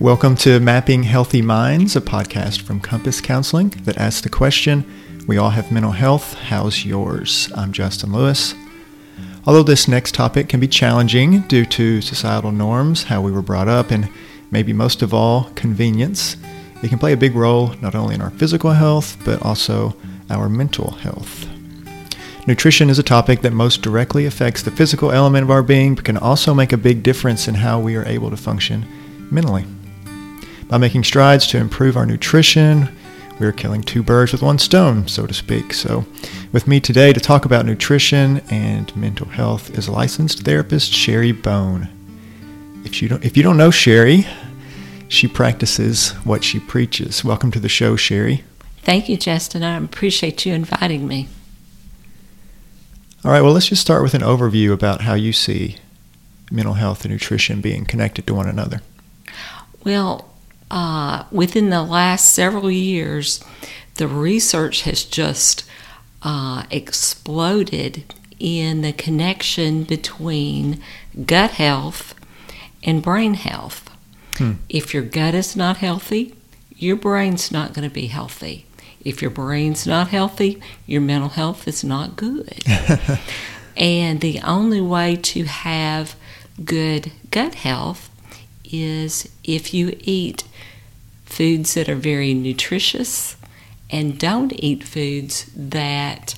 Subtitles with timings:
[0.00, 4.84] Welcome to Mapping Healthy Minds, a podcast from Compass Counseling that asks the question
[5.26, 6.34] We all have mental health.
[6.34, 7.50] How's yours?
[7.56, 8.54] I'm Justin Lewis.
[9.44, 13.66] Although this next topic can be challenging due to societal norms, how we were brought
[13.66, 14.08] up, and
[14.52, 16.36] maybe most of all, convenience,
[16.80, 19.96] it can play a big role not only in our physical health, but also
[20.30, 21.48] our mental health.
[22.46, 26.04] Nutrition is a topic that most directly affects the physical element of our being, but
[26.04, 28.86] can also make a big difference in how we are able to function
[29.32, 29.66] mentally.
[30.68, 32.94] By making strides to improve our nutrition,
[33.40, 35.72] we are killing two birds with one stone, so to speak.
[35.72, 36.04] So,
[36.52, 41.88] with me today to talk about nutrition and mental health is licensed therapist Sherry Bone.
[42.84, 44.26] If you don't, if you don't know Sherry,
[45.08, 47.24] she practices what she preaches.
[47.24, 48.44] Welcome to the show, Sherry.
[48.82, 49.62] Thank you, Justin.
[49.62, 51.28] I appreciate you inviting me.
[53.24, 55.76] All right, well, let's just start with an overview about how you see
[56.50, 58.82] mental health and nutrition being connected to one another.
[59.82, 60.27] Well,
[60.70, 63.42] uh, within the last several years,
[63.94, 65.68] the research has just
[66.22, 68.04] uh, exploded
[68.38, 70.80] in the connection between
[71.26, 72.14] gut health
[72.82, 73.90] and brain health.
[74.36, 74.52] Hmm.
[74.68, 76.34] If your gut is not healthy,
[76.76, 78.66] your brain's not going to be healthy.
[79.04, 82.62] If your brain's not healthy, your mental health is not good.
[83.76, 86.14] and the only way to have
[86.64, 88.10] good gut health
[88.64, 90.44] is if you eat
[91.28, 93.36] foods that are very nutritious
[93.90, 96.34] and don't eat foods that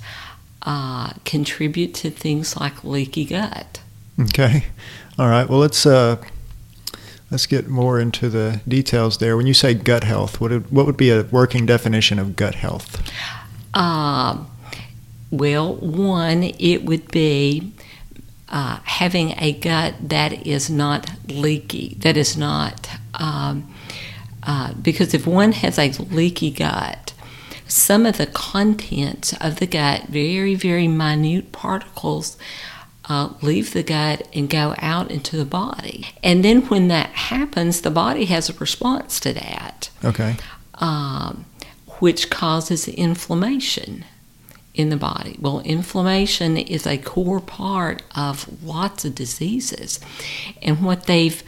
[0.63, 3.81] uh, contribute to things like leaky gut.
[4.21, 4.65] Okay.
[5.19, 5.49] All right.
[5.49, 6.23] Well, let's uh,
[7.31, 9.37] let's get more into the details there.
[9.37, 12.57] When you say gut health, what would, what would be a working definition of gut
[12.57, 13.03] health?
[13.73, 14.45] Uh,
[15.31, 17.73] well, one, it would be
[18.49, 23.73] uh, having a gut that is not leaky, that is not, um,
[24.43, 27.13] uh, because if one has a leaky gut,
[27.67, 32.37] some of the contents of the gut, very, very minute particles,
[33.09, 36.07] uh, leave the gut and go out into the body.
[36.23, 39.91] And then when that happens, the body has a response to that.
[40.05, 40.37] Okay.
[40.75, 41.45] Um,
[41.99, 44.05] which causes inflammation
[44.75, 45.37] in the body.
[45.41, 50.01] Well, inflammation is a core part of lots of diseases.
[50.63, 51.43] And what they've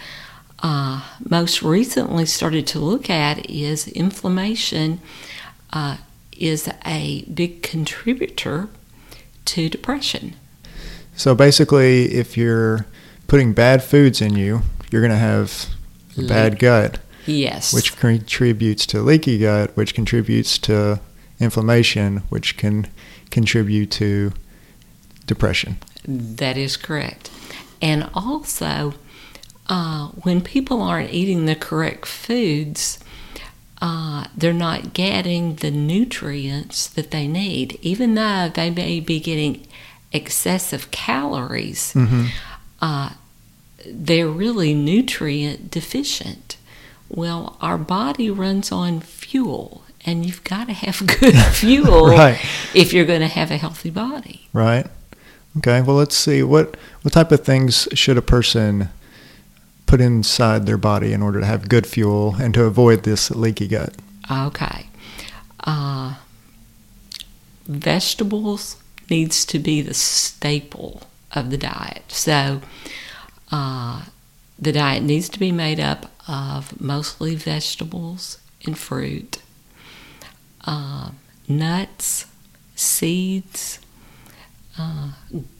[0.62, 5.00] uh, most recently started to look at is inflammation
[5.72, 5.96] uh,
[6.36, 8.68] is a big contributor
[9.44, 10.34] to depression.
[11.14, 12.86] So basically, if you're
[13.26, 15.68] putting bad foods in you, you're going to have
[16.16, 17.00] a bad gut.
[17.26, 17.72] Yes.
[17.72, 21.00] Which contributes to leaky gut, which contributes to
[21.38, 22.88] inflammation, which can
[23.30, 24.32] contribute to
[25.26, 25.78] depression.
[26.04, 27.30] That is correct.
[27.80, 28.94] And also,
[29.72, 32.98] uh, when people aren't eating the correct foods,
[33.80, 39.66] uh, they're not getting the nutrients that they need, even though they may be getting
[40.12, 41.94] excessive calories.
[41.94, 42.26] Mm-hmm.
[42.82, 43.12] Uh,
[43.86, 46.58] they're really nutrient deficient.
[47.08, 52.38] Well, our body runs on fuel, and you've got to have good fuel right.
[52.74, 54.48] if you're going to have a healthy body.
[54.52, 54.86] Right.
[55.56, 55.80] Okay.
[55.80, 58.90] Well, let's see what what type of things should a person
[59.92, 63.68] put inside their body in order to have good fuel and to avoid this leaky
[63.68, 63.94] gut.
[64.30, 64.86] Okay.
[65.64, 66.14] Uh,
[67.66, 72.04] vegetables needs to be the staple of the diet.
[72.08, 72.62] So
[73.50, 74.06] uh,
[74.58, 79.42] the diet needs to be made up of mostly vegetables and fruit
[80.64, 81.10] uh,
[81.46, 82.24] nuts,
[82.74, 83.78] seeds,
[84.78, 85.10] uh,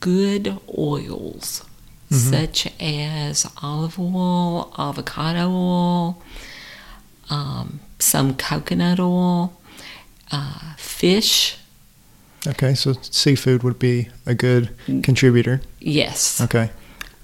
[0.01, 1.67] good oils
[2.13, 2.31] mm-hmm.
[2.31, 6.23] such as olive oil, avocado oil,
[7.31, 9.53] um, some coconut oil,
[10.31, 11.57] uh, fish.
[12.47, 14.71] Okay, so seafood would be a good
[15.03, 15.63] contributor.
[15.79, 16.41] Yes.
[16.41, 16.71] Okay.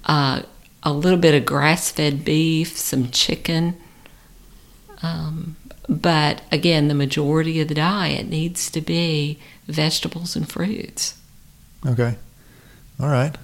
[0.05, 0.43] Uh,
[0.81, 3.75] a little bit of grass fed beef, some chicken.
[5.01, 11.15] Um, but again, the majority of the diet needs to be vegetables and fruits.
[11.85, 12.15] Okay.
[12.99, 13.35] All right.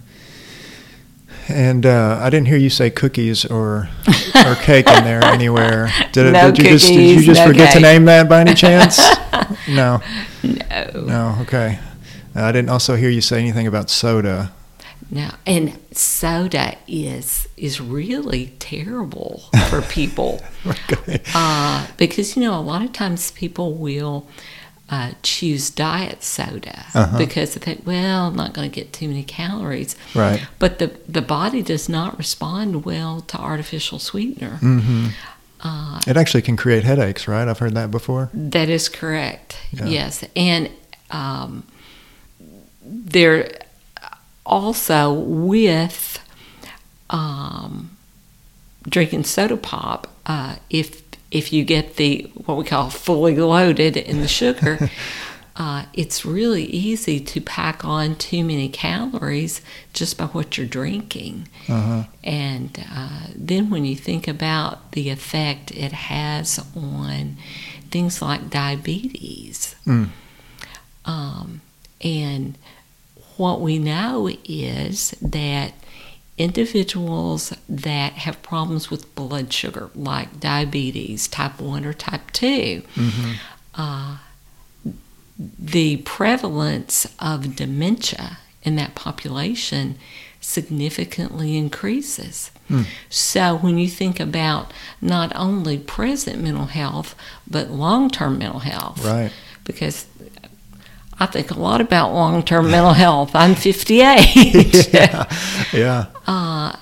[1.47, 3.89] And uh, I didn't hear you say cookies or
[4.35, 5.91] or cake in there anywhere.
[6.11, 7.75] Did, no did you cookies, just did you just no forget cake.
[7.75, 8.99] to name that by any chance?
[9.69, 10.01] no.
[10.43, 10.91] No.
[10.95, 11.37] No.
[11.41, 11.79] Okay.
[12.33, 14.51] I didn't also hear you say anything about soda.
[15.11, 20.41] No, and soda is is really terrible for people.
[20.65, 21.21] okay.
[21.33, 24.27] Uh, because you know a lot of times people will
[24.89, 27.17] uh, choose diet soda Uh-huh.
[27.17, 29.95] because they think, well, I'm not going to get too many calories.
[30.13, 30.45] Right.
[30.59, 34.59] But the the body does not respond well to artificial sweetener.
[34.61, 35.07] Mm-hmm.
[35.61, 37.47] Uh, it actually can create headaches, right?
[37.47, 38.29] I've heard that before.
[38.33, 39.57] That is correct.
[39.71, 39.85] Yeah.
[39.85, 40.69] Yes, and
[41.09, 41.63] um,
[42.83, 43.49] there
[44.45, 46.19] also with
[47.09, 47.97] um,
[48.87, 54.21] drinking soda pop, uh, if if you get the what we call fully loaded in
[54.21, 54.89] the sugar,
[55.55, 59.61] uh, it's really easy to pack on too many calories
[59.93, 61.47] just by what you're drinking.
[61.69, 62.03] Uh-huh.
[62.23, 67.37] And uh, then when you think about the effect it has on
[67.91, 70.09] things like diabetes, Mm.
[71.05, 71.61] um,
[72.01, 72.57] and
[73.37, 75.73] what we know is that
[76.37, 82.81] individuals that have problems with blood sugar, like diabetes, type 1 or type 2,
[83.75, 84.17] uh,
[85.59, 89.97] the prevalence of dementia in that population
[90.41, 92.51] significantly increases.
[93.09, 97.13] So, when you think about not only present mental health,
[97.47, 99.31] but long term mental health, Right.
[99.63, 100.07] because
[101.19, 103.31] I think a lot about long term mental health.
[103.33, 104.89] I'm 58.
[104.93, 105.33] yeah.
[105.73, 106.05] Yeah.
[106.27, 106.75] Uh,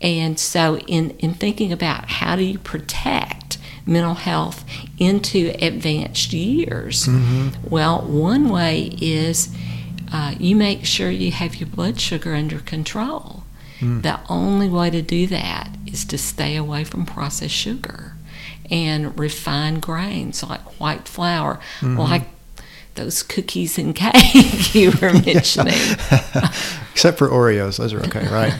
[0.00, 4.64] and so, in, in thinking about how do you protect mental health
[4.98, 7.68] into advanced years, mm-hmm.
[7.68, 9.54] well, one way is
[10.12, 13.44] uh, you make sure you have your blood sugar under control.
[13.78, 14.00] Hmm.
[14.00, 18.14] The only way to do that is to stay away from processed sugar
[18.70, 21.98] and refined grains like white flour, mm-hmm.
[21.98, 22.22] like
[22.94, 25.74] those cookies and cake you were mentioning.
[26.92, 27.78] Except for Oreos.
[27.78, 28.54] Those are okay, right?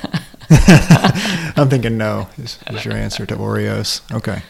[1.57, 4.01] I'm thinking no is, is your answer to Oreos.
[4.13, 4.43] Okay.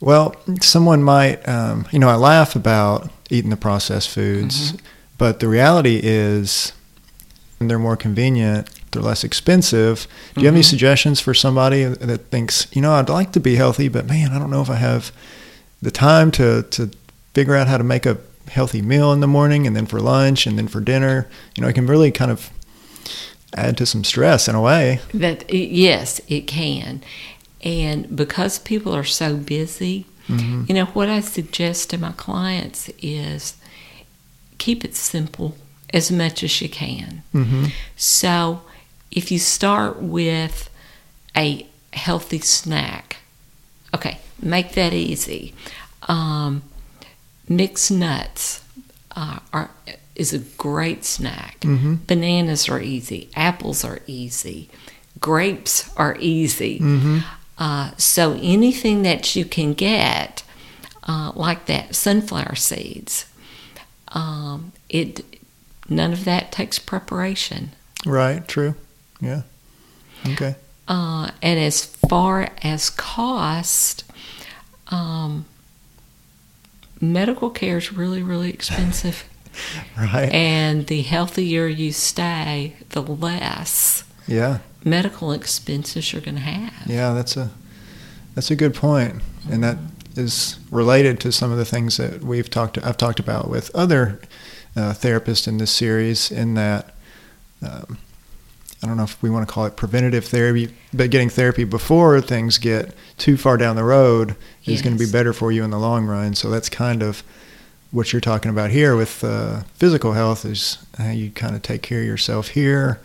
[0.00, 4.74] Well, someone might, um, you know, I laugh about eating the processed foods,
[5.18, 6.72] but the reality is
[7.58, 10.06] they're more convenient, they're less expensive.
[10.34, 13.56] Do you have any suggestions for somebody that thinks, you know, I'd like to be
[13.56, 15.10] healthy, but man, I don't know if I have
[15.82, 16.90] the time to, to
[17.34, 20.46] figure out how to make a healthy meal in the morning and then for lunch
[20.46, 21.28] and then for dinner?
[21.56, 22.50] You know, it can really kind of
[23.54, 25.00] add to some stress in a way.
[25.14, 27.02] That yes, it can,
[27.62, 33.56] and because people are so busy, you know what I suggest to my clients is
[34.58, 35.56] keep it simple
[35.94, 37.22] as much as you can.
[37.34, 37.66] Mm-hmm.
[37.96, 38.60] So,
[39.10, 40.68] if you start with
[41.34, 43.16] a healthy snack,
[43.94, 45.54] okay, make that easy.
[46.02, 46.62] Um,
[47.48, 48.62] mixed nuts
[49.16, 49.70] uh, are
[50.14, 51.60] is a great snack.
[51.60, 52.06] Mhm.
[52.06, 53.28] Bananas are easy.
[53.36, 54.68] Apples are easy.
[55.20, 56.80] Grapes are easy.
[56.80, 57.18] Mm-hmm.
[57.56, 60.42] Uh, so anything that you can get,
[61.04, 63.26] uh, like that sunflower seeds,
[64.08, 65.24] um, it
[65.88, 67.72] none of that takes preparation.
[68.04, 68.46] Right.
[68.46, 68.74] True.
[69.20, 69.42] Yeah.
[70.26, 70.56] Okay.
[70.86, 74.04] Uh, and as far as cost,
[74.88, 75.44] um,
[77.00, 79.24] medical care is really, really expensive.
[79.96, 80.32] Right.
[80.32, 84.58] and the healthier you stay, the less yeah.
[84.84, 86.86] medical expenses you're going to have.
[86.86, 87.12] Yeah.
[87.12, 87.50] That's a
[88.36, 89.78] that's a good point, and that
[90.14, 92.78] is related to some of the things that we've talked.
[92.84, 94.20] I've talked about with other
[94.76, 96.30] uh, therapists in this series.
[96.30, 96.94] In that,
[97.68, 97.98] um,
[98.82, 102.20] I don't know if we want to call it preventative therapy, but getting therapy before
[102.20, 104.36] things get too far down the road
[104.66, 106.34] is going to be better for you in the long run.
[106.34, 107.22] So that's kind of
[107.90, 111.82] what you're talking about here with uh, physical health is how you kind of take
[111.82, 113.00] care of yourself here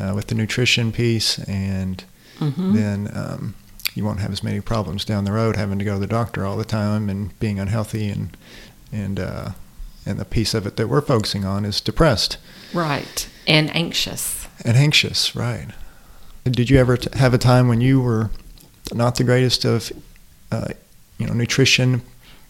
[0.00, 2.04] uh, with the nutrition piece, and
[2.40, 2.74] Mhm.
[2.74, 3.54] then um,
[3.94, 6.44] you won't have as many problems down the road having to go to the doctor
[6.44, 8.36] all the time and being unhealthy and
[8.92, 9.50] and uh,
[10.04, 12.36] and the piece of it that we're focusing on is depressed
[12.72, 13.28] Right.
[13.46, 14.43] And anxious.
[14.64, 15.68] And anxious, right?
[16.44, 18.30] Did you ever t- have a time when you were
[18.92, 19.90] not the greatest of,
[20.52, 20.68] uh,
[21.18, 22.02] you know, nutrition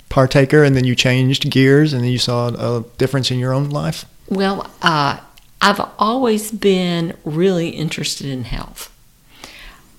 [0.09, 3.71] partaker, and then you changed gears, and then you saw a difference in your own
[3.71, 4.05] life?
[4.29, 5.19] Well, uh,
[5.61, 8.93] I've always been really interested in health.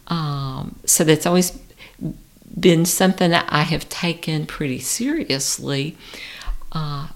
[0.08, 1.58] Um, so that's always
[2.60, 5.98] been something that I have taken pretty seriously.
[6.72, 7.08] Uh,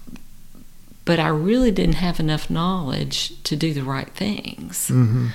[1.04, 4.88] but I really didn't have enough knowledge to do the right things.
[4.88, 5.28] Mm-hmm.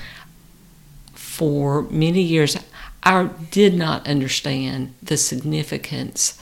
[1.14, 2.58] For many years,
[3.04, 6.42] I did not understand the significance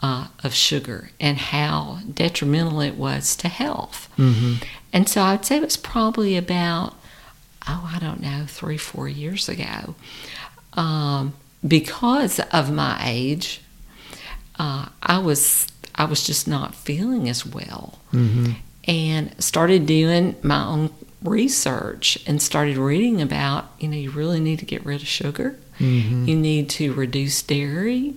[0.00, 4.08] uh, of sugar and how detrimental it was to health.
[4.18, 4.64] Mm-hmm.
[4.92, 6.94] And so I'd say it was probably about,
[7.66, 9.94] oh, I don't know, three, four years ago.
[10.74, 11.34] Um,
[11.66, 13.62] because of my age,
[14.58, 18.52] uh, I was I was just not feeling as well, Mm-hmm.
[18.88, 20.90] and started doing my own
[21.22, 25.56] research and started reading about, you know, you really need to get rid of sugar.
[25.78, 26.26] Mm-hmm.
[26.26, 28.14] You need to reduce dairy.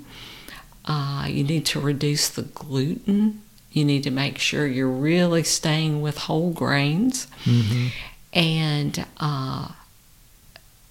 [0.86, 3.42] Uh, you need to reduce the gluten.
[3.72, 7.28] You need to make sure you're really staying with whole grains.
[7.44, 7.88] Mm-hmm.
[8.34, 9.70] And uh,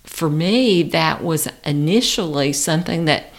[0.05, 3.33] for me, that was initially something that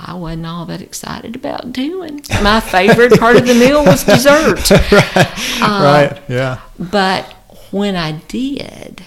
[0.00, 2.22] I wasn't all that excited about doing.
[2.42, 4.70] My favorite part of the meal was dessert.
[4.92, 5.60] right.
[5.60, 6.22] Uh, right.
[6.28, 6.60] Yeah.
[6.78, 7.24] But
[7.72, 9.02] when I did,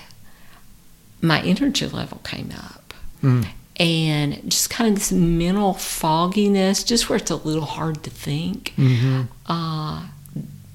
[1.22, 2.94] my energy level came up.
[3.24, 3.48] Mm.
[3.80, 8.74] And just kind of this mental fogginess, just where it's a little hard to think,
[8.78, 9.22] Mm-hmm.
[9.48, 10.08] uh,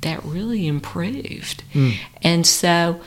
[0.00, 1.62] that really improved.
[1.74, 1.96] Mm.
[2.22, 3.00] And so,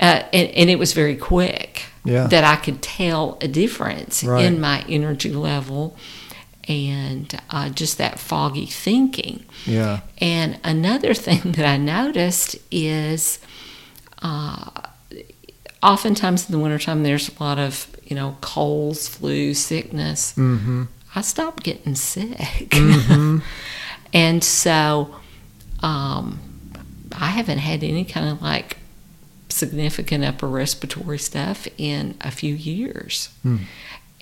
[0.00, 2.26] uh, and, and it was very quick Yeah.
[2.26, 4.44] that I could tell a difference Right.
[4.44, 5.96] in my energy level
[6.70, 9.44] and uh, just that foggy thinking.
[9.66, 10.00] Yeah.
[10.18, 13.40] And another thing that I noticed is
[14.22, 14.70] uh,
[15.82, 20.32] oftentimes in the wintertime, there's a lot of, you know, colds, flu, sickness.
[20.34, 20.84] Mm-hmm.
[21.12, 22.38] I stopped getting sick.
[22.70, 23.38] Mm-hmm.
[24.12, 25.16] and so
[25.80, 26.38] um,
[27.12, 28.76] I haven't had any kind of like
[29.48, 33.30] significant upper respiratory stuff in a few years.
[33.44, 33.62] Mm.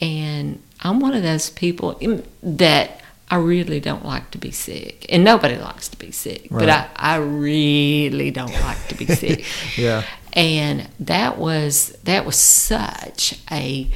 [0.00, 1.98] And I'm one of those people
[2.42, 3.00] that
[3.30, 5.04] I really don't like to be sick.
[5.08, 9.44] And nobody likes to be sick, but I, I really don't like to be sick.
[9.76, 10.04] Yeah.
[10.32, 13.88] And that was that was such a,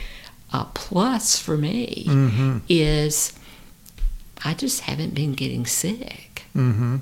[0.52, 2.58] a plus for me Mm-hmm.
[2.68, 3.32] is
[4.44, 6.42] I just haven't been getting sick.
[6.56, 6.96] Mm-hmm.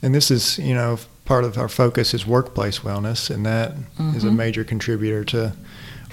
[0.00, 3.74] And this is, you know, part of our focus is workplace wellness, and that
[4.16, 4.36] is a Mhm.
[4.36, 5.52] major contributor to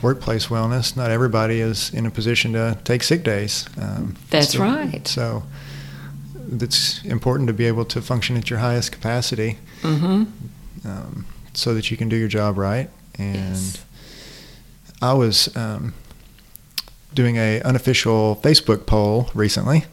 [0.02, 0.96] workplace wellness.
[0.96, 3.68] Not everybody is in a position to take sick days.
[3.82, 5.08] Um, That's so- right.
[5.08, 5.44] So
[6.52, 10.24] it's important to be able to function at your highest capacity Mm-hmm.
[10.88, 12.90] um, so that you can do your job right.
[13.18, 13.86] And Yes.
[15.02, 15.94] I was um,
[17.14, 19.86] doing a unofficial Facebook poll recently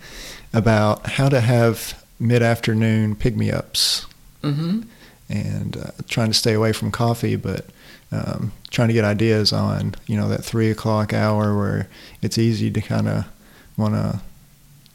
[0.53, 4.07] about how to have mid-afternoon pick-me-ups
[4.43, 4.83] Mm-hmm.
[5.29, 7.67] and uh, trying to stay away from coffee, but
[8.13, 11.89] um, trying to get ideas on you know that three o'clock hour where
[12.23, 13.25] it's easy to kind of
[13.77, 14.21] want to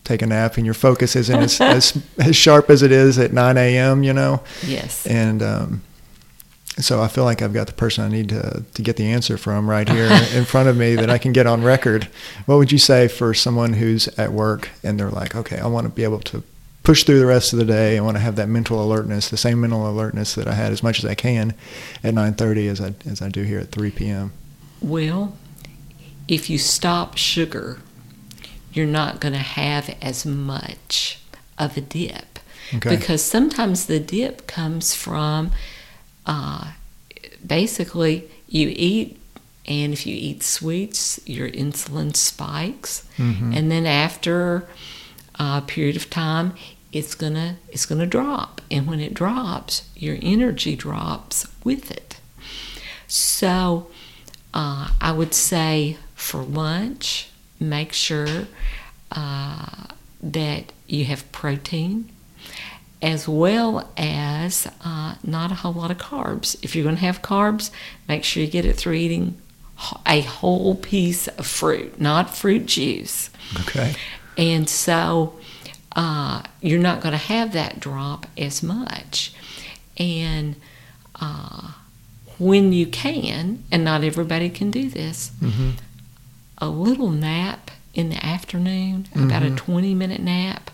[0.04, 3.32] take a nap and your focus isn't as, as as sharp as it is at
[3.34, 4.04] 9 a.m.
[4.04, 5.06] You know, Yes.
[5.06, 5.82] and um,
[6.80, 9.38] so I feel like I've got the person I need to to get the answer
[9.38, 12.08] from right here in front of me that I can get on record.
[12.46, 15.86] What would you say for someone who's at work and they're like, okay, I want
[15.86, 16.44] to be able to
[16.84, 17.98] push through the rest of the day.
[17.98, 20.82] I want to have that mental alertness, the same mental alertness that I had as
[20.84, 21.54] much as I can
[22.04, 24.32] at 9:30 as I as I do here at 3 p.m.
[24.82, 25.38] Well,
[26.28, 27.80] if you stop sugar,
[28.74, 31.20] you're not going to have as much
[31.60, 32.40] of a dip.
[32.74, 32.96] Okay.
[32.96, 35.52] Because sometimes the dip comes from
[36.26, 36.72] uh,
[37.46, 39.20] basically you eat,
[39.68, 43.56] and if you eat sweets, your insulin spikes, Mhm.
[43.56, 44.66] and then after
[45.42, 46.54] a period of time,
[46.92, 52.20] it's gonna it's gonna drop, and when it drops, your energy drops with it.
[53.08, 53.88] So,
[54.54, 57.30] uh, I would say for lunch,
[57.60, 58.48] make sure
[59.12, 59.88] uh,
[60.22, 62.10] that you have protein
[63.02, 66.56] as well as uh, not a whole lot of carbs.
[66.62, 67.72] If you're going to have carbs,
[68.08, 69.42] make sure you get it through eating
[70.06, 73.32] a whole piece of fruit, not fruit juice.
[73.62, 73.96] Okay.
[74.38, 75.40] And so
[75.96, 79.34] uh, you're not going to have that drop as much.
[79.98, 80.56] And
[81.20, 81.72] uh,
[82.40, 85.72] when you can, and not everybody can do this, hmm
[86.64, 89.58] a little nap in the afternoon, about a Mhm.
[89.58, 90.70] 20 minute nap,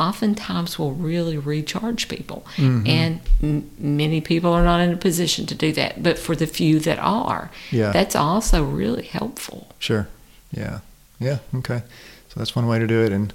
[0.00, 2.44] oftentimes will really recharge people.
[2.56, 2.88] Mhm.
[2.88, 6.02] And m- many people are not in a position to do that.
[6.02, 7.92] But for the few that are, Yeah.
[7.92, 9.68] that's also really helpful.
[9.78, 10.08] Sure.
[10.52, 10.80] Yeah.
[11.20, 11.38] Yeah.
[11.54, 11.82] Okay.
[12.38, 13.34] So that's one way to do it, and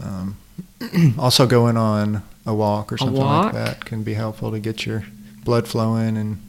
[0.00, 0.36] um,
[1.18, 3.46] also going on a walk or something walk.
[3.46, 5.02] like that can be helpful to get your
[5.44, 6.40] blood flowing and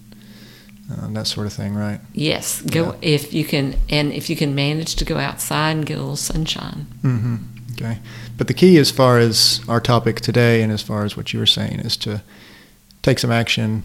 [1.01, 1.99] um, that sort of thing, right?
[2.13, 5.97] Yes, go if you can, and if you can manage to go outside and get
[5.97, 6.85] a little sunshine.
[7.01, 7.37] hmm
[7.71, 7.97] Okay.
[8.37, 11.39] But the key, as far as our topic today, and as far as what you
[11.39, 12.21] were saying, is to
[13.01, 13.81] take some action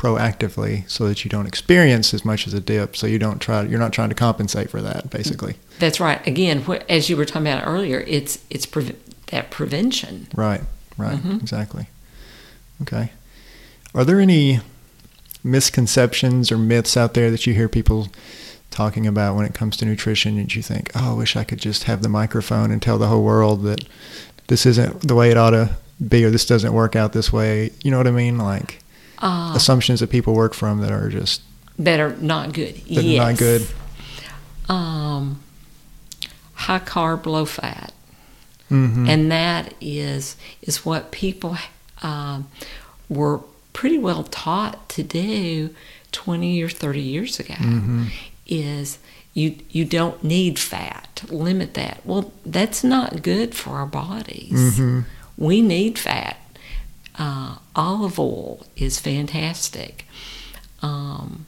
[0.00, 2.96] proactively so that you don't experience as much as a dip.
[2.96, 3.62] So you don't try.
[3.64, 5.56] You're not trying to compensate for that, basically.
[5.78, 6.26] That's right.
[6.26, 10.26] Again, wh- as you were talking about earlier, it's it's pre- that prevention.
[10.34, 10.62] Right.
[10.96, 11.18] Right.
[11.22, 11.40] Mhm.
[11.42, 11.88] Exactly.
[12.82, 13.10] Okay.
[13.94, 14.60] Are there any
[15.44, 18.08] misconceptions or myths out there that you hear people
[18.70, 21.58] talking about when it comes to nutrition and you think, oh, I wish I could
[21.58, 23.84] just have the microphone and tell the whole world that
[24.46, 25.70] this isn't the way it ought to
[26.08, 27.70] be or this doesn't work out this way?
[27.82, 28.38] You know what I mean?
[28.38, 28.80] Like,
[29.20, 31.42] Uh, assumptions that people work from that are just
[31.78, 32.74] that are not good.
[32.74, 33.20] that yes.
[33.20, 33.66] are not good.
[34.68, 35.42] Um,
[36.54, 37.92] high carb, low fat,
[38.68, 41.56] hmm and that is is what people
[42.02, 42.48] um,
[43.08, 43.40] were
[43.72, 45.74] pretty well taught to do
[46.12, 47.54] twenty or thirty years ago.
[47.54, 48.06] hmm
[48.46, 48.98] Is
[49.34, 52.00] you you don't need fat, limit that.
[52.04, 54.76] Well, that's not good for our bodies.
[54.78, 55.00] hmm
[55.36, 56.36] We need fat.
[57.20, 60.06] Uh, olive oil is fantastic.
[60.80, 61.46] Um,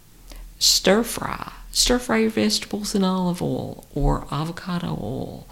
[0.58, 1.52] stir fry.
[1.70, 5.46] Stir fry your vegetables in olive oil or avocado oil.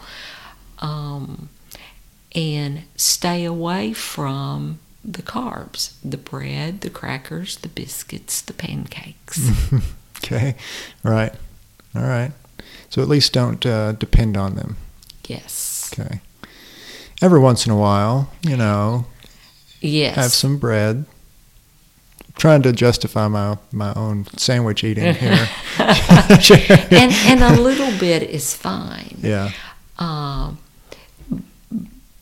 [0.81, 1.49] Um,
[2.35, 9.41] and stay away from the carbs the bread, the crackers, the biscuits, the pancakes.
[10.23, 10.55] Okay.
[11.03, 11.33] Right.
[11.97, 12.33] All right.
[12.91, 14.77] So at least don't uh, depend on them.
[15.27, 15.91] yes.
[15.99, 16.21] Okay.
[17.23, 19.07] Every once in a while, you know,
[19.81, 20.17] Yes.
[20.17, 21.05] have some bread.
[22.37, 25.49] trying to justify my my own sandwich eating here.
[25.79, 29.17] and, and a little bit is fine.
[29.21, 29.51] yeah.
[29.99, 30.59] Um,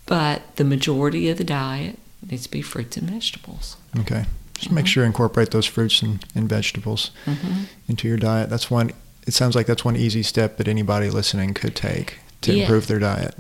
[0.07, 1.99] but the majority of the diet
[2.29, 3.77] needs to be fruits and vegetables.
[3.99, 4.25] Okay.
[4.55, 8.51] Just make sure to incorporate those fruits and, and vegetables hmm into your diet.
[8.51, 8.91] That's one.
[9.27, 12.99] It sounds like that's one easy step that anybody listening could take to improve their
[12.99, 13.35] diet.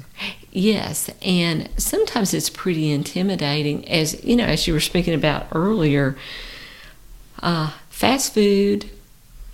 [0.50, 6.16] Yes, and sometimes it's pretty intimidating, as you know, as you were speaking about earlier.
[7.40, 8.90] Uh, fast food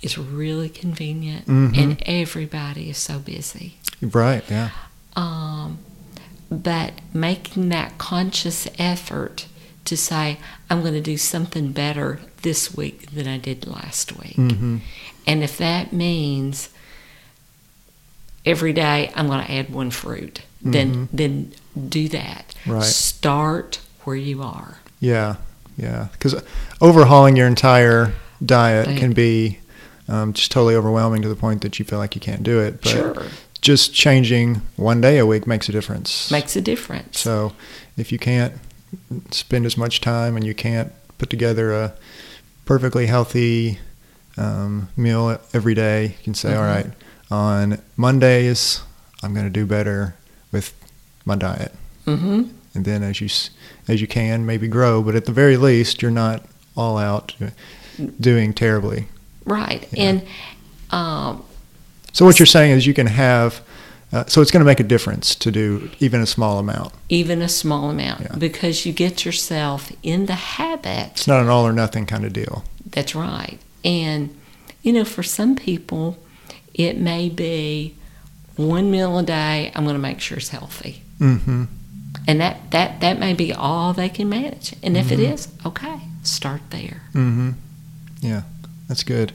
[0.01, 1.77] is really convenient, Mhm.
[1.77, 3.75] and everybody is so busy.
[4.01, 4.43] Right.
[4.49, 4.69] Yeah.
[5.15, 5.79] Um,
[6.49, 9.45] but making that conscious effort
[9.85, 10.37] to say,
[10.69, 14.35] I'm going to do something better this week than I did last week.
[14.35, 14.77] hmm
[15.27, 16.69] And if that means
[18.45, 21.53] every day I'm going to add one fruit, then then
[21.89, 22.53] do that.
[22.65, 22.83] Right.
[22.83, 24.79] Start where you are.
[24.99, 25.35] Yeah.
[25.77, 26.07] Yeah.
[26.13, 26.35] Because
[26.81, 28.13] overhauling your entire
[28.45, 29.59] diet can be
[30.07, 32.81] um, just totally overwhelming to the point that you feel like you can't do it.
[32.81, 33.25] But sure,
[33.61, 36.29] just changing one day a week makes a difference.
[36.31, 37.19] makes a difference.
[37.19, 37.53] So
[37.97, 38.53] if you can't
[39.31, 41.93] spend as much time and you can't put together a
[42.65, 43.79] perfectly healthy
[44.37, 46.57] um, meal every day, you can say, Mhm.
[46.57, 46.87] all right,
[47.31, 48.81] on Mondays,
[49.23, 50.15] I'm going to do better
[50.51, 50.73] with
[51.25, 51.73] my diet.
[52.05, 53.29] hmm And then as you,
[53.87, 57.33] as you can, maybe grow, but at the very least, you're not all out
[58.19, 59.07] doing terribly.
[59.45, 60.23] Right, and
[60.91, 61.43] um,
[62.13, 63.61] So what you're saying is you can have,
[64.11, 66.93] uh, so it's going to make a difference to do even a small amount.
[67.09, 68.35] even a small amount Yeah.
[68.37, 72.33] because you get yourself in the habit It's not an all or nothing kind of
[72.33, 72.63] deal.
[72.91, 73.59] That's right.
[73.83, 74.35] And,
[74.83, 76.17] you know, for some people,
[76.75, 77.95] it may be
[78.57, 81.01] one meal a day, I'm going to make sure it's healthy.
[81.17, 81.65] hmm
[82.27, 84.73] And that, that, that may be all they can manage.
[84.83, 85.33] And if it Mhm.
[85.33, 87.01] is, okay, start there.
[87.13, 87.51] Mm-hmm.
[88.21, 88.43] Yeah,
[88.87, 89.33] that's good.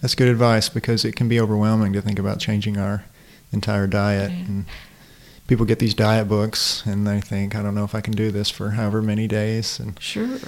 [0.00, 3.04] That's good advice because it can be overwhelming to think about changing our
[3.52, 4.30] entire diet.
[4.32, 4.38] Yeah.
[4.46, 4.64] And
[5.46, 8.30] people get these diet books and they think, I don't know if I can do
[8.30, 9.78] this for however many days.
[9.78, 10.38] And Sure.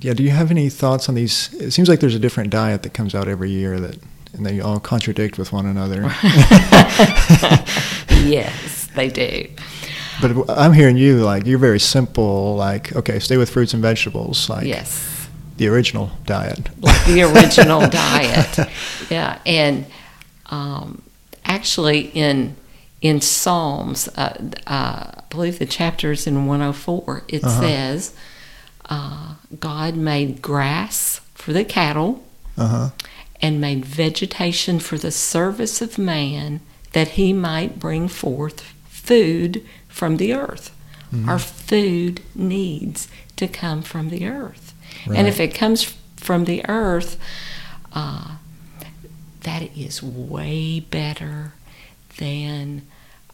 [0.00, 1.52] yeah, do you have any thoughts on these?
[1.54, 3.98] It seems like there's a different diet that comes out every year that,
[4.34, 6.02] and they all contradict with one another.
[8.10, 9.48] yes, they do.
[10.20, 12.56] but I'm hearing you like you're very simple.
[12.56, 14.48] Like, okay, stay with fruits and vegetables.
[14.48, 15.28] Like yes.
[15.56, 16.68] the original diet.
[16.80, 18.58] Like the original diet.
[19.10, 19.38] Yeah.
[19.46, 19.86] And
[20.46, 21.02] um,
[21.44, 22.56] actually, in
[23.00, 24.36] in Psalms, uh,
[24.66, 27.60] uh, I believe the chapter is in 104, it Uh-huh.
[27.60, 28.12] says,
[28.90, 32.24] uh, God made grass for the cattle
[32.56, 32.90] Uh huh.
[33.40, 36.60] And made vegetation for the service of man
[36.92, 40.70] that he might bring forth food from the earth.
[41.12, 41.28] Mhm.
[41.28, 44.74] Our food needs to come from the earth.
[45.06, 45.18] Right.
[45.18, 47.16] And if it comes from the earth,
[47.92, 48.32] uh,
[49.42, 51.52] that is way better
[52.18, 52.82] than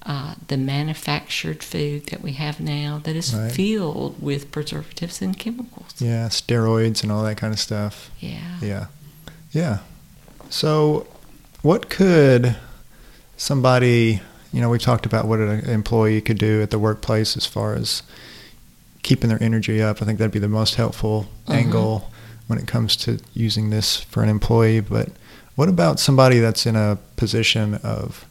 [0.07, 3.51] uh, the manufactured food that we have now that is Right.
[3.51, 5.95] filled with preservatives and chemicals.
[5.99, 8.11] Yeah, steroids and all that kind of stuff.
[8.21, 8.59] Yeah.
[8.61, 8.87] Yeah.
[9.53, 9.79] Yeah.
[10.55, 11.09] So,
[11.63, 12.55] what could
[13.37, 14.21] somebody,
[14.53, 17.75] you know, we talked about what an employee could do at the workplace as far
[17.75, 18.05] as
[19.03, 20.01] keeping their energy up.
[20.01, 21.55] I think that'd be the most helpful Mhm.
[21.55, 22.13] angle
[22.47, 24.79] when it comes to using this for an employee.
[24.79, 25.09] But
[25.57, 28.25] what about somebody that's in a position of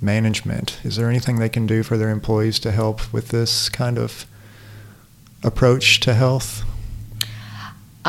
[0.00, 0.78] management?
[0.84, 4.26] Is there anything they can do for their employees to help with this kind of
[5.42, 6.62] approach to health?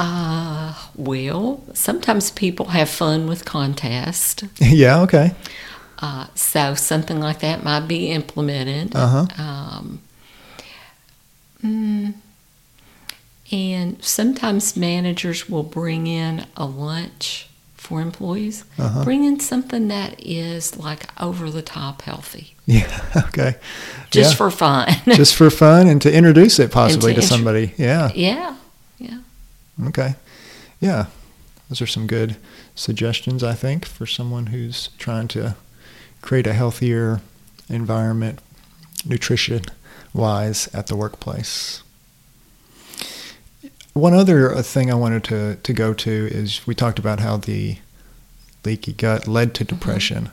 [0.01, 4.43] Uh, well, sometimes people have fun with contests.
[4.59, 5.31] yeah, okay.
[6.01, 8.95] Uh, so something like that might be implemented.
[8.95, 9.25] Uh-huh.
[9.37, 9.99] Um,
[11.63, 12.13] mm,
[13.51, 18.63] And sometimes managers will bring in a lunch for employees.
[18.77, 19.03] Uh-huh.
[19.03, 23.01] Bring in something that is like over the top healthy, Yeah.
[23.27, 23.55] Okay.
[24.11, 24.37] just Yeah.
[24.37, 24.87] for fun.
[25.07, 27.73] just for fun and to introduce it possibly to intro- somebody.
[27.77, 28.55] Yeah, yeah.
[29.87, 30.15] Okay.
[30.79, 31.07] Yeah.
[31.69, 32.37] Those are some good
[32.75, 35.55] suggestions, I think, for someone who's trying to
[36.21, 37.21] create a healthier
[37.69, 38.39] environment,
[39.05, 39.61] nutrition
[40.13, 41.83] wise, at the workplace.
[43.93, 47.37] One other uh, thing I wanted to, to go to is we talked about how
[47.37, 47.77] the
[48.65, 50.29] leaky gut led to depression,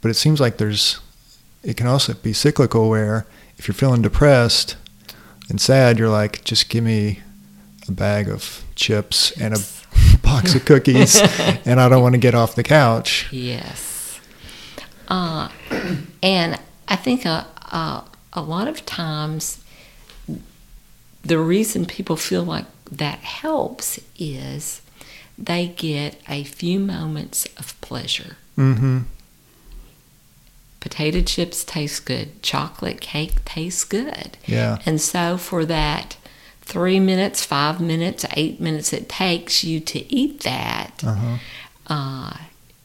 [0.00, 1.00] but it seems like there's,
[1.62, 4.76] it can also be cyclical where if you're feeling depressed
[5.48, 7.20] and sad, you're like, just give me
[7.88, 9.58] a bag of chips and a
[10.22, 11.20] box of cookies,
[11.64, 13.28] and I don't want to get off the couch.
[13.32, 14.20] Yes.
[15.08, 15.48] Uh,
[16.22, 19.62] and I think a, a, a lot of times
[21.24, 24.82] the reason people feel like that helps is
[25.36, 28.36] they get a few moments of pleasure.
[28.56, 29.00] Mm-hmm.
[30.80, 34.38] Potato chips taste good, chocolate cake tastes good.
[34.46, 34.78] Yeah.
[34.86, 36.16] And so for that
[36.68, 41.36] three minutes, five minutes, eight minutes it takes you to eat that, Uh-huh.
[41.86, 42.36] uh,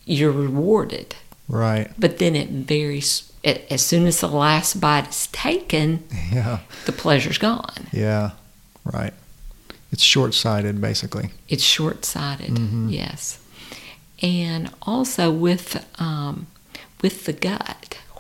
[0.06, 1.16] you're rewarded.
[1.50, 1.92] Right.
[2.00, 3.24] But then it varies.
[3.44, 6.00] a- As soon as the last bite is taken,
[6.32, 6.60] Yeah.
[6.86, 7.88] the pleasure's gone.
[7.92, 8.32] Yeah.
[8.86, 9.14] Right.
[9.92, 11.30] It's short-sighted, basically.
[11.50, 12.90] It's short sighted, Mhm.
[12.92, 13.38] yes.
[14.22, 16.48] And also with um,
[17.02, 17.73] with the gut,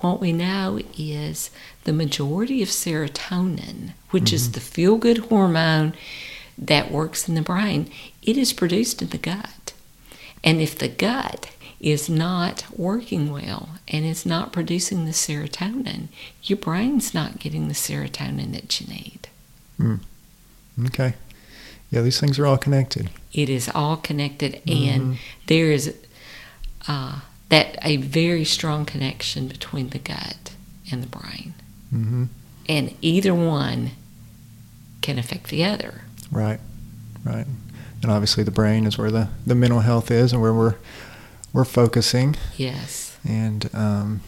[0.03, 1.49] what we know is
[1.85, 4.53] the majority of serotonin, which is mm-hmm.
[4.53, 5.93] the feel good hormone
[6.57, 7.89] that works in the brain,
[8.21, 9.73] it is produced in the gut.
[10.43, 16.07] And if the gut is not working well and is not producing the serotonin,
[16.43, 19.27] your brain's not getting the serotonin that you need.
[19.77, 19.95] Hmm.
[20.85, 21.13] Okay.
[21.91, 23.09] Yeah, these things are all connected.
[23.33, 25.13] it is all connected and mm-hmm.
[25.47, 25.95] there is
[26.87, 27.19] uh,
[27.53, 30.53] that a very strong connection between the gut
[30.91, 31.53] and the brain
[31.93, 32.23] Mm-hmm.
[32.67, 33.91] and either one
[35.01, 36.59] can affect the other Right.
[37.23, 37.45] Right.
[38.01, 40.75] And obviously, the brain is where the, the mental health is, and where we're
[41.53, 42.35] we're focusing.
[42.57, 44.21] yes and um,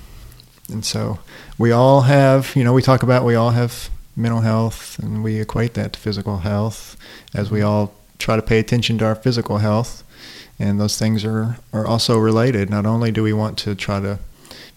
[0.71, 1.19] and so
[1.57, 5.41] we all have you know we talk about we all have mental health and we
[5.41, 6.95] equate that to physical health
[7.33, 10.03] as we all try to pay attention to our physical health
[10.59, 12.69] and those things are are also related.
[12.69, 14.19] Not only do we want to try to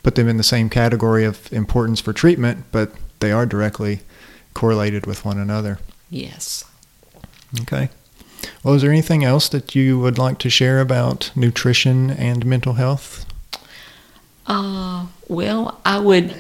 [0.03, 4.01] put them in the same category of importance for treatment but they are directly
[4.55, 5.79] correlated with one another.
[6.09, 6.65] Yes.
[7.61, 7.89] Okay.
[8.63, 12.75] Well is there anything else that you would like to share about nutrition and mental
[12.75, 13.27] health?
[14.47, 16.35] Uh, well i would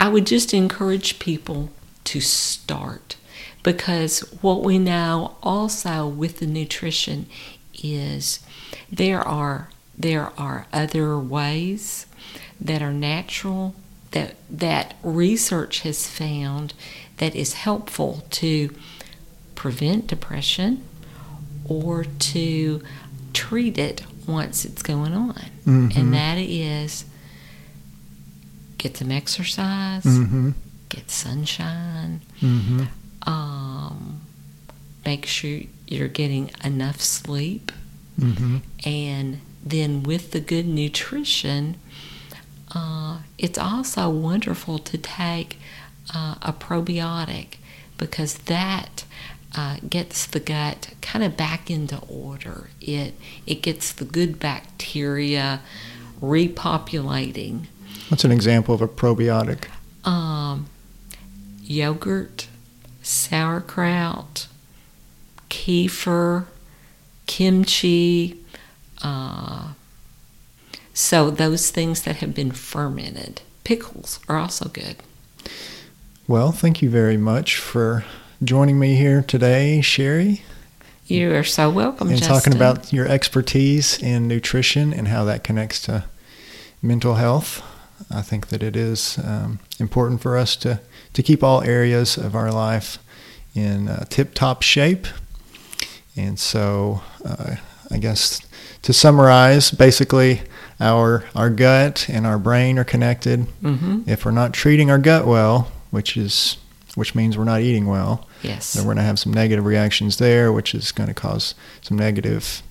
[0.00, 1.70] i would just encourage people
[2.02, 3.16] to start
[3.62, 7.26] because what we know also with the nutrition
[7.82, 8.40] is
[8.90, 12.06] there are there are other ways
[12.60, 13.74] that are natural
[14.12, 16.74] that that research has found
[17.18, 18.74] that is helpful to
[19.54, 20.82] prevent depression
[21.64, 22.82] or to
[23.32, 25.40] treat it once it's going on.
[25.66, 25.96] Mhm.
[25.96, 27.04] and that is
[28.78, 30.50] get some exercise mm-hmm.
[30.88, 32.84] get sunshine mm-hmm.
[33.28, 34.20] um,
[35.04, 37.72] make sure you're getting enough sleep
[38.18, 41.76] mm-hmm and then with the good nutrition,
[42.72, 45.58] uh, it's also wonderful to take
[46.14, 47.56] uh, a probiotic
[47.98, 49.04] because that
[49.56, 52.70] uh, gets the gut kind of back into order.
[52.80, 53.14] It
[53.46, 55.60] it gets the good bacteria
[56.20, 57.66] repopulating.
[58.08, 59.64] What's an example of a probiotic?
[60.04, 60.66] Um,
[61.62, 62.46] yogurt,
[63.02, 64.46] sauerkraut,
[65.50, 66.46] kefir,
[67.26, 68.36] kimchi.
[69.02, 69.68] Uh,
[70.94, 73.42] so those things that have been fermented.
[73.64, 74.96] Pickles are also good.
[76.28, 78.04] Well, thank you very much for
[78.42, 80.42] joining me here today, Sherry,
[81.06, 82.34] You are so welcome, and Justin.
[82.36, 86.04] talking about your expertise in nutrition and how that connects to
[86.82, 87.62] mental health.
[88.10, 90.80] I think that it is um, important for us to,
[91.12, 92.98] to keep all areas of our life
[93.54, 95.06] in uh, tip top shape.
[96.16, 97.56] And so, uh,
[97.90, 98.40] I guess
[98.82, 100.42] to summarize, basically,
[100.80, 103.40] our, our gut and our brain are connected.
[103.60, 106.56] hmm If we're not treating our gut well, which is
[106.94, 108.72] which means we're not eating well, Yes.
[108.72, 111.98] then we're going to have some negative reactions there, which is going to cause some
[111.98, 112.62] negative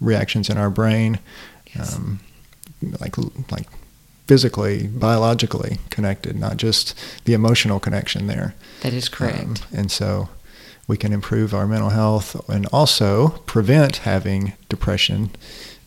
[0.00, 1.18] reactions in our brain,
[1.74, 1.96] Yes.
[1.96, 2.20] um,
[3.00, 3.16] like
[3.50, 3.66] like
[4.28, 6.94] physically, biologically connected, not just
[7.24, 8.54] the emotional connection there.
[8.82, 9.38] that is correct.
[9.44, 10.28] Um, and so
[10.86, 15.30] we can improve our mental health and also prevent having depression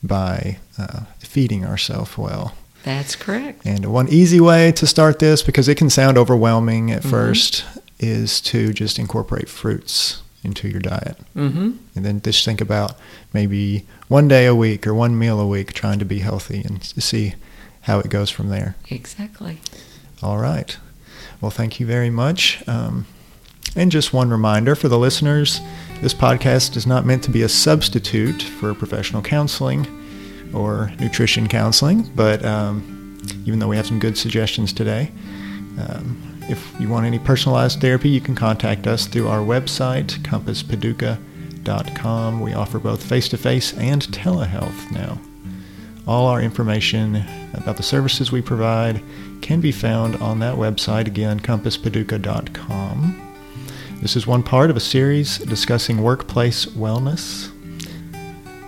[0.04, 2.54] by uh, feeding ourselves well.
[2.84, 3.66] That's correct.
[3.66, 7.10] And one easy way to start this, because it can sound overwhelming at mm-hmm.
[7.10, 7.66] first,
[8.00, 11.18] is to just incorporate fruits into your diet.
[11.36, 11.72] Mm-hmm.
[11.96, 12.96] And then just think about
[13.34, 16.82] maybe one day a week or one meal a week trying to be healthy and
[16.84, 17.36] see
[17.82, 18.76] how it goes from there.
[18.90, 19.60] Exactly.
[20.24, 20.78] All right.
[21.42, 22.64] Well, thank you very much.
[22.68, 23.06] Um,
[23.76, 25.60] and just one reminder for the listeners
[26.02, 29.86] this podcast is not meant to be a substitute for professional counseling
[30.54, 35.12] or nutrition counseling, but um, even though we have some good suggestions today,
[35.78, 42.40] um, if you want any personalized therapy, you can contact us through our website, compasspaducah.com.
[42.40, 45.20] We offer both face to face and telehealth now.
[46.08, 49.04] All our information about the services we provide
[49.42, 53.29] can be found on that website, again, compasspaducah.com.
[54.02, 57.52] This is one part of a series discussing workplace wellness.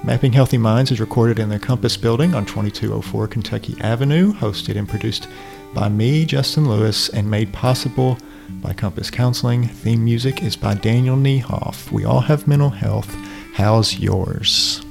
[0.03, 4.89] Mapping Healthy Minds is recorded in the Compass Building on 2204 Kentucky Avenue, hosted and
[4.89, 5.29] produced
[5.73, 8.17] by me, Justin Lewis, and made possible
[8.61, 9.69] by Compass Counseling.
[9.69, 11.89] Theme music is by Daniel Niehoff.
[11.93, 13.15] We all have mental health.
[13.53, 14.83] How's yours?